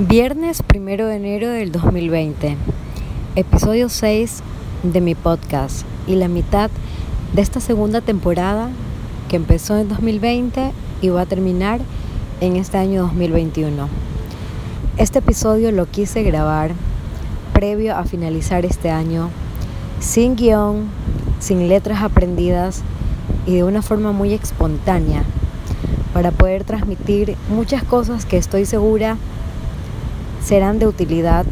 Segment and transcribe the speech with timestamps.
[0.00, 2.56] Viernes primero de enero del 2020,
[3.34, 4.44] episodio 6
[4.84, 6.70] de mi podcast y la mitad
[7.32, 8.70] de esta segunda temporada
[9.28, 10.70] que empezó en 2020
[11.02, 11.80] y va a terminar
[12.40, 13.88] en este año 2021.
[14.98, 16.70] Este episodio lo quise grabar
[17.52, 19.30] previo a finalizar este año,
[19.98, 20.84] sin guion,
[21.40, 22.82] sin letras aprendidas
[23.46, 25.24] y de una forma muy espontánea,
[26.14, 29.16] para poder transmitir muchas cosas que estoy segura
[30.48, 31.44] serán de utilidad,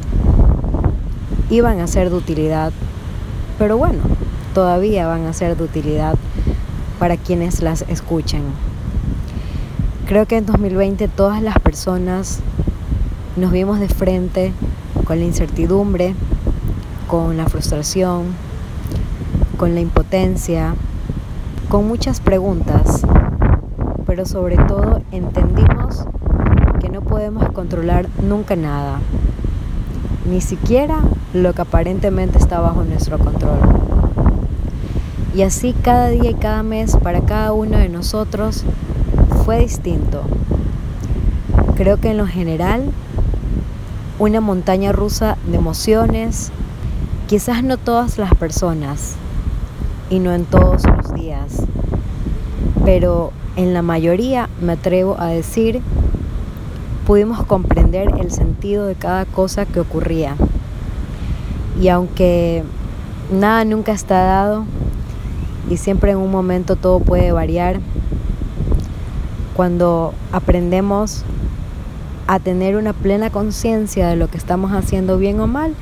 [1.50, 2.72] iban a ser de utilidad,
[3.58, 4.00] pero bueno,
[4.54, 6.14] todavía van a ser de utilidad
[6.98, 8.40] para quienes las escuchen.
[10.06, 12.40] Creo que en 2020 todas las personas
[13.36, 14.54] nos vimos de frente
[15.04, 16.14] con la incertidumbre,
[17.06, 18.28] con la frustración,
[19.58, 20.74] con la impotencia,
[21.68, 23.02] con muchas preguntas,
[24.06, 25.75] pero sobre todo entendimos
[27.16, 29.00] podemos controlar nunca nada,
[30.26, 31.00] ni siquiera
[31.32, 33.58] lo que aparentemente está bajo nuestro control.
[35.34, 38.64] Y así cada día y cada mes para cada uno de nosotros
[39.46, 40.24] fue distinto.
[41.74, 42.82] Creo que en lo general,
[44.18, 46.52] una montaña rusa de emociones,
[47.28, 49.14] quizás no todas las personas
[50.10, 51.62] y no en todos los días,
[52.84, 55.80] pero en la mayoría me atrevo a decir
[57.06, 60.34] pudimos comprender el sentido de cada cosa que ocurría.
[61.80, 62.64] Y aunque
[63.30, 64.64] nada nunca está dado
[65.70, 67.78] y siempre en un momento todo puede variar,
[69.54, 71.24] cuando aprendemos
[72.26, 75.74] a tener una plena conciencia de lo que estamos haciendo bien o mal,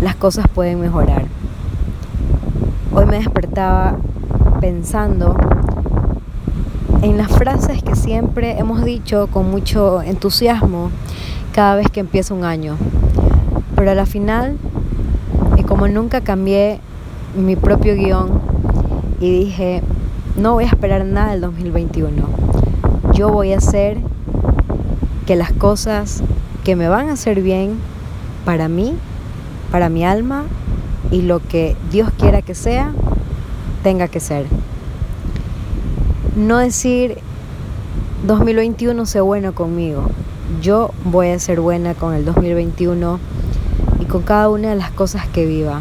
[0.00, 1.26] las cosas pueden mejorar.
[2.92, 3.96] Hoy me despertaba
[4.60, 5.36] pensando
[7.02, 10.90] en las frases que siempre hemos dicho con mucho entusiasmo
[11.52, 12.76] cada vez que empieza un año.
[13.76, 14.56] Pero a la final,
[15.66, 16.80] como nunca cambié
[17.36, 18.40] mi propio guion
[19.20, 19.82] y dije,
[20.36, 22.48] no voy a esperar nada del 2021
[23.18, 23.98] yo voy a hacer
[25.26, 26.22] que las cosas
[26.62, 27.80] que me van a hacer bien
[28.44, 28.94] para mí,
[29.72, 30.44] para mi alma
[31.10, 32.92] y lo que Dios quiera que sea,
[33.82, 34.46] tenga que ser.
[36.38, 37.18] No decir
[38.28, 40.04] 2021 sé bueno conmigo.
[40.62, 43.18] Yo voy a ser buena con el 2021
[44.00, 45.80] y con cada una de las cosas que viva.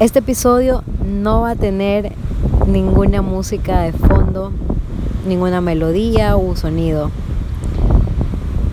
[0.00, 2.12] Este episodio no va a tener
[2.66, 4.52] ninguna música de fondo
[5.26, 7.10] ninguna melodía u sonido.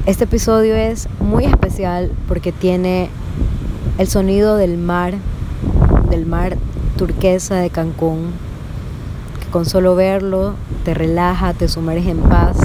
[0.06, 3.09] Este episodio es muy especial porque tiene
[3.97, 5.13] el sonido del mar,
[6.09, 6.57] del mar
[6.97, 8.34] turquesa de Cancún,
[9.51, 12.57] con solo verlo te relaja, te sumerge en paz,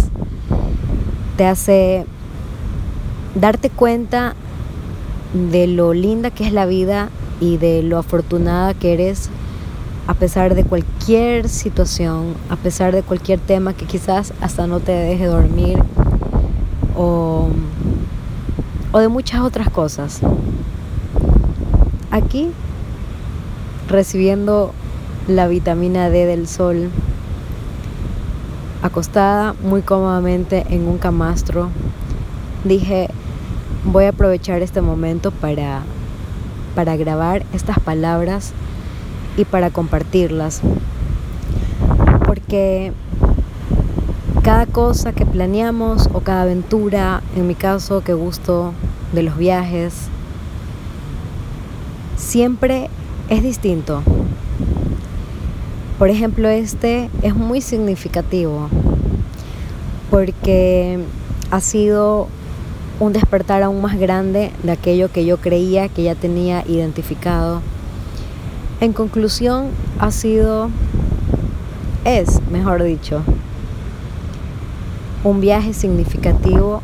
[1.36, 2.06] te hace
[3.34, 4.34] darte cuenta
[5.32, 9.30] de lo linda que es la vida y de lo afortunada que eres
[10.06, 14.92] a pesar de cualquier situación, a pesar de cualquier tema que quizás hasta no te
[14.92, 15.78] deje dormir
[16.94, 17.48] o,
[18.92, 20.20] o de muchas otras cosas.
[22.10, 22.50] Aquí,
[23.88, 24.72] recibiendo
[25.28, 26.90] la vitamina D del sol,
[28.82, 31.70] acostada muy cómodamente en un camastro,
[32.64, 33.08] dije,
[33.84, 35.82] voy a aprovechar este momento para,
[36.74, 38.52] para grabar estas palabras
[39.36, 40.60] y para compartirlas.
[42.26, 42.92] Porque
[44.42, 48.74] cada cosa que planeamos o cada aventura, en mi caso que gusto
[49.14, 49.94] de los viajes,
[52.16, 52.90] siempre
[53.30, 54.02] es distinto.
[56.04, 58.68] Por ejemplo, este es muy significativo
[60.10, 60.98] porque
[61.50, 62.28] ha sido
[63.00, 67.62] un despertar aún más grande de aquello que yo creía que ya tenía identificado.
[68.82, 70.68] En conclusión, ha sido,
[72.04, 73.22] es, mejor dicho,
[75.24, 76.82] un viaje significativo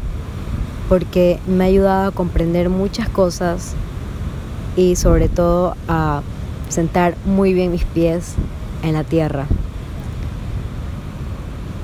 [0.89, 3.75] porque me ha ayudado a comprender muchas cosas
[4.79, 6.23] y sobre todo a
[6.71, 8.35] sentar muy bien mis pies
[8.83, 9.47] en la tierra.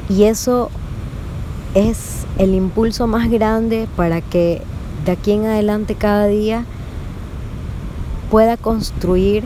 [0.08, 0.70] Y eso
[1.74, 4.62] es el impulso más grande para que
[5.04, 6.64] de aquí en adelante cada día
[8.30, 9.44] pueda construir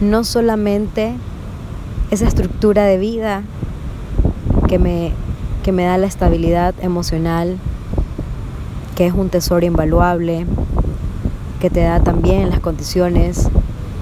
[0.00, 1.14] no solamente
[2.10, 3.42] esa estructura de vida
[4.68, 5.12] que me,
[5.62, 7.58] que me da la estabilidad emocional,
[8.94, 10.46] que es un tesoro invaluable,
[11.60, 13.48] que te da también las condiciones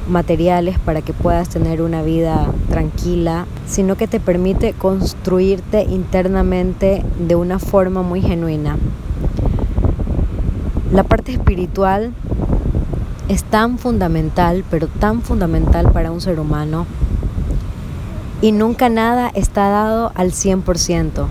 [0.08, 7.34] materiales para que puedas tener una vida tranquila, sino que te permite construirte internamente de
[7.34, 8.76] una forma muy genuina.
[10.92, 12.12] La parte espiritual
[13.28, 16.86] es tan fundamental, pero tan fundamental para un ser humano.
[18.42, 21.28] Y nunca nada está dado al 100%.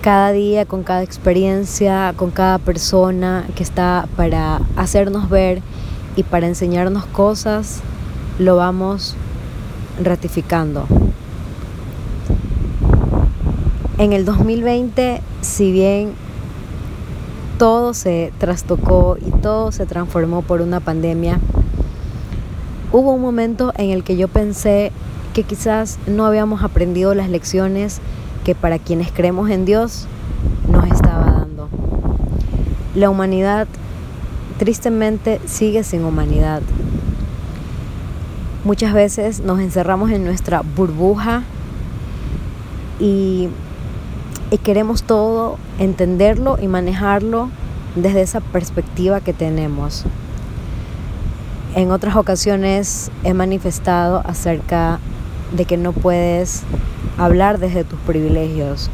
[0.00, 5.62] Cada día, con cada experiencia, con cada persona que está para hacernos ver
[6.16, 7.80] y para enseñarnos cosas,
[8.38, 9.16] lo vamos
[10.02, 10.86] ratificando.
[13.98, 16.12] En el 2020, si bien
[17.58, 21.38] todo se trastocó y todo se transformó por una pandemia,
[22.90, 24.92] hubo un momento en el que yo pensé
[25.32, 28.00] que quizás no habíamos aprendido las lecciones
[28.44, 30.06] que para quienes creemos en Dios
[30.68, 31.68] nos estaba dando.
[32.94, 33.68] La humanidad
[34.62, 36.62] tristemente sigue sin humanidad.
[38.62, 41.42] Muchas veces nos encerramos en nuestra burbuja
[43.00, 43.48] y
[44.62, 47.48] queremos todo entenderlo y manejarlo
[47.96, 50.04] desde esa perspectiva que tenemos.
[51.74, 55.00] En otras ocasiones he manifestado acerca
[55.56, 56.62] de que no puedes
[57.18, 58.90] hablar desde tus privilegios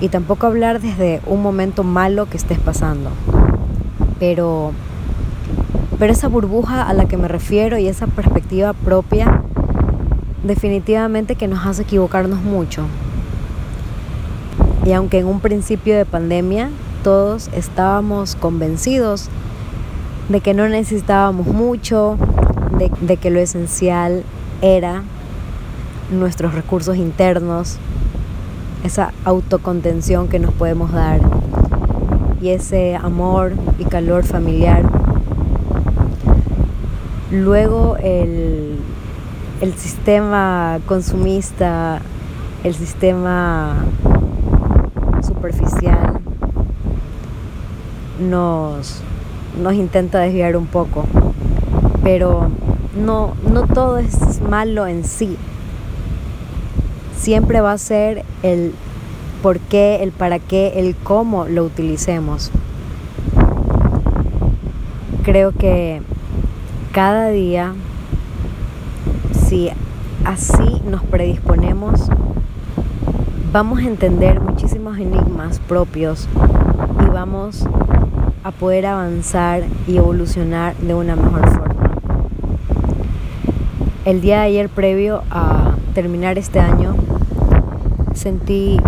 [0.00, 3.10] y tampoco hablar desde un momento malo que estés pasando.
[4.18, 4.72] Pero,
[5.98, 9.42] pero esa burbuja a la que me refiero y esa perspectiva propia
[10.44, 12.84] definitivamente que nos hace equivocarnos mucho.
[14.84, 16.70] Y aunque en un principio de pandemia
[17.02, 19.28] todos estábamos convencidos
[20.28, 22.16] de que no necesitábamos mucho,
[22.78, 24.24] de, que lo esencial
[24.62, 25.02] era
[26.10, 27.76] nuestros recursos internos,
[28.84, 31.20] esa autocontención que nos podemos dar
[32.50, 34.82] ese amor y calor familiar.
[37.30, 38.78] Luego el,
[39.60, 42.00] el sistema consumista,
[42.62, 43.84] el sistema
[45.22, 46.20] superficial
[48.20, 49.00] nos,
[49.60, 51.04] nos intenta desviar un poco.
[52.02, 52.50] Pero
[52.96, 55.36] no, no todo es malo en sí.
[57.16, 58.74] Siempre va a ser el
[59.44, 62.50] por qué, el para qué, el cómo lo utilicemos.
[65.22, 66.00] Creo que
[66.92, 67.74] cada día,
[69.46, 69.68] si
[70.24, 72.08] así nos predisponemos,
[73.52, 76.26] vamos a entender muchísimos enigmas propios
[77.06, 77.66] y vamos
[78.44, 81.90] a poder avanzar y evolucionar de una mejor forma.
[84.06, 86.96] El día de ayer previo a terminar este año
[88.14, 88.80] sentí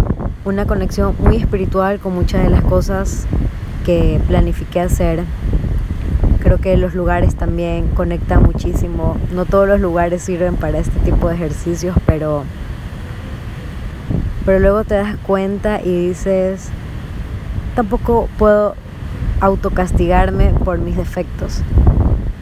[0.47, 3.27] una conexión muy espiritual con muchas de las cosas
[3.85, 5.25] que planifiqué hacer.
[6.39, 9.17] Creo que los lugares también conectan muchísimo.
[9.35, 12.45] No todos los lugares sirven para este tipo de ejercicios, pero
[14.45, 16.69] pero luego te das cuenta y dices,
[17.75, 18.77] tampoco puedo
[19.41, 21.63] autocastigarme por mis defectos,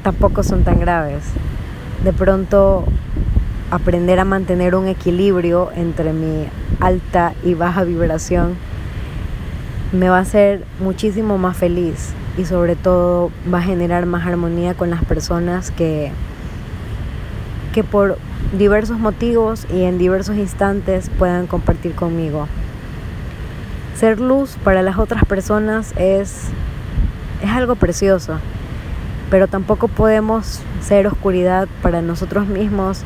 [0.02, 1.24] tampoco son tan graves.
[2.04, 2.84] De pronto
[3.70, 6.46] aprender a mantener un equilibrio entre mi
[6.80, 8.56] alta y baja vibración
[9.94, 14.74] me va a hacer muchísimo más feliz y sobre todo va a generar más armonía
[14.74, 16.10] con las personas que,
[17.72, 18.18] que por
[18.58, 22.48] diversos motivos y en diversos instantes puedan compartir conmigo.
[23.96, 26.48] Ser luz para las otras personas es,
[27.40, 28.38] es algo precioso,
[29.30, 33.02] pero tampoco podemos ser oscuridad para nosotros mismos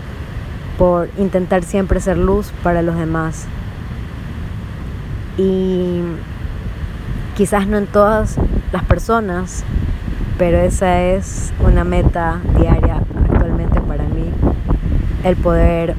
[0.78, 3.46] por intentar siempre ser luz para los demás.
[5.38, 6.02] Y
[7.36, 8.36] quizás no en todas
[8.72, 9.64] las personas,
[10.36, 12.96] pero esa es una meta diaria
[13.30, 14.24] actualmente para mí
[15.24, 15.94] el poder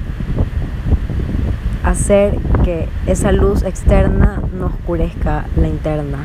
[1.83, 6.19] hacer que esa luz externa no oscurezca la interna.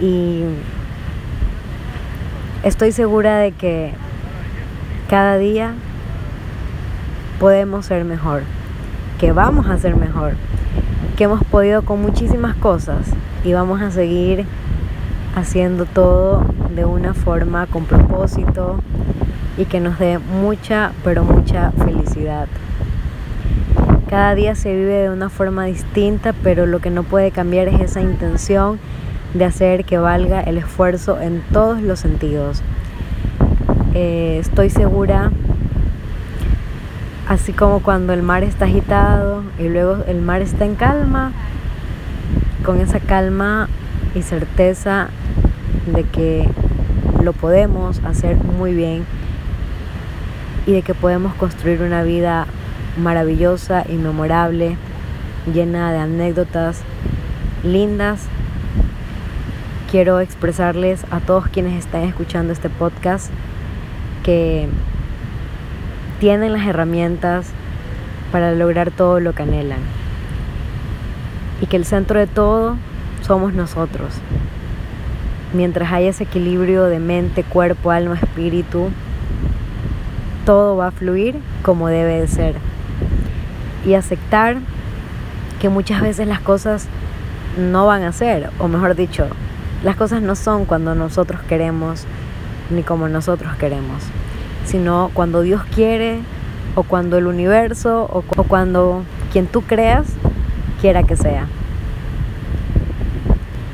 [0.00, 0.44] Y
[2.62, 3.92] estoy segura de que
[5.08, 5.74] cada día
[7.38, 8.42] podemos ser mejor,
[9.20, 10.34] que vamos a ser mejor,
[11.18, 13.08] que hemos podido con muchísimas cosas
[13.42, 14.46] y vamos a seguir
[15.34, 18.76] haciendo todo de una forma con propósito,
[19.56, 22.46] y que nos dé mucha, pero mucha felicidad.
[24.08, 27.80] Cada día se vive de una forma distinta, pero lo que no puede cambiar es
[27.80, 28.78] esa intención
[29.34, 32.62] de hacer que valga el esfuerzo en todos los sentidos.
[33.92, 35.32] Eh, estoy segura,
[37.28, 41.32] así como cuando el mar está agitado y luego el mar está en calma,
[42.64, 43.68] con esa calma
[44.14, 45.10] y certeza
[45.94, 46.48] de que
[47.22, 49.04] lo podemos hacer muy bien
[50.66, 52.46] y de que podemos construir una vida
[52.96, 54.76] maravillosa y memorable,
[55.52, 56.80] llena de anécdotas
[57.62, 58.26] lindas.
[59.90, 63.30] Quiero expresarles a todos quienes están escuchando este podcast
[64.22, 64.68] que
[66.20, 67.50] tienen las herramientas
[68.32, 69.80] para lograr todo lo que anhelan.
[71.60, 72.76] Y que el centro de todo
[73.22, 74.14] somos nosotros.
[75.52, 78.90] Mientras haya ese equilibrio de mente, cuerpo, alma, espíritu,
[80.44, 82.54] todo va a fluir como debe de ser.
[83.86, 84.58] Y aceptar
[85.60, 86.86] que muchas veces las cosas
[87.58, 89.26] no van a ser, o mejor dicho,
[89.82, 92.04] las cosas no son cuando nosotros queremos
[92.70, 94.02] ni como nosotros queremos,
[94.68, 96.20] sino cuando Dios quiere
[96.74, 100.06] o cuando el universo o, cuando quien tú creas
[100.80, 101.46] quiera que sea.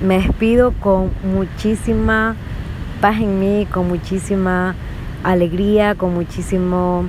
[0.00, 2.36] Me despido con muchísima
[3.00, 4.76] paz en mí, con muchísima
[5.24, 7.06] alegría, con muchísimo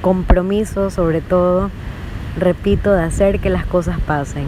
[0.00, 1.70] compromiso sobre todo,
[2.38, 4.46] repito, de hacer que las cosas pasen.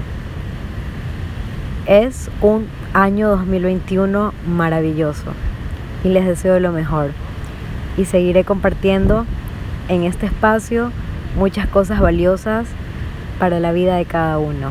[1.87, 5.33] Es un año 2021 maravilloso
[6.03, 7.11] y les deseo lo mejor.
[8.01, 9.27] Y seguiré compartiendo
[9.91, 10.91] en este espacio
[11.37, 12.67] muchas cosas valiosas
[13.39, 14.71] para la vida de cada uno.